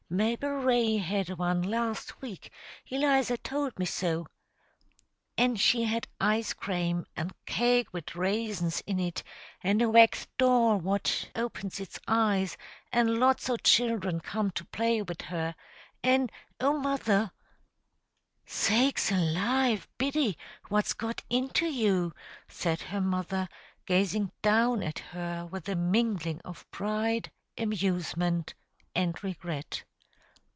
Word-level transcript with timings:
Mabel 0.13 0.49
Ray 0.57 0.97
had 0.97 1.29
one 1.37 1.61
last 1.61 2.21
week; 2.21 2.51
Eliza 2.87 3.37
told 3.37 3.79
me 3.79 3.85
so. 3.85 4.27
An' 5.37 5.55
she 5.55 5.85
had 5.85 6.05
ice 6.19 6.51
crame, 6.51 7.05
an' 7.15 7.31
cake 7.45 7.93
wid 7.93 8.13
raisins 8.13 8.81
in 8.85 8.99
it, 8.99 9.23
an' 9.63 9.79
a 9.79 9.89
wax 9.89 10.27
doll 10.37 10.79
what 10.79 11.29
opens 11.33 11.79
its 11.79 11.97
eyes, 12.09 12.57
an' 12.91 13.21
lots 13.21 13.49
o' 13.49 13.55
children 13.55 14.19
come 14.19 14.51
to 14.51 14.65
play 14.65 15.01
wid 15.01 15.21
her. 15.21 15.55
An', 16.03 16.29
oh, 16.59 16.77
mother" 16.77 17.31
"Sakes 18.45 19.13
alive, 19.13 19.87
Biddy! 19.97 20.37
what's 20.67 20.91
got 20.91 21.23
into 21.29 21.67
you?" 21.67 22.13
said 22.49 22.81
her 22.81 22.99
mother, 22.99 23.47
gazing 23.85 24.33
down 24.41 24.83
at 24.83 24.99
her 24.99 25.45
with 25.49 25.69
a 25.69 25.75
mingling 25.77 26.41
of 26.41 26.69
pride, 26.69 27.31
amusement, 27.57 28.55
and 28.93 29.23
regret. 29.23 29.85